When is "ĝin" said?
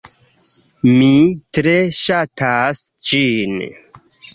3.13-3.59